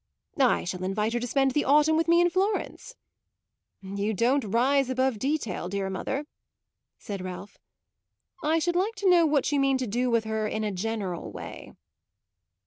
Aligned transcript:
"I 0.39 0.63
shall 0.63 0.83
invite 0.83 1.13
her 1.13 1.19
to 1.19 1.27
spend 1.27 1.51
the 1.51 1.63
autumn 1.63 1.95
with 1.95 2.07
me 2.07 2.21
in 2.21 2.31
Florence." 2.31 2.95
"You 3.83 4.15
don't 4.15 4.43
rise 4.45 4.89
above 4.89 5.19
detail, 5.19 5.69
dear 5.69 5.91
mother," 5.91 6.25
said 6.97 7.21
Ralph. 7.21 7.59
"I 8.41 8.57
should 8.57 8.75
like 8.75 8.95
to 8.95 9.09
know 9.11 9.27
what 9.27 9.51
you 9.51 9.59
mean 9.59 9.77
to 9.77 9.85
do 9.85 10.09
with 10.09 10.23
her 10.23 10.47
in 10.47 10.63
a 10.63 10.71
general 10.71 11.31
way." 11.31 11.73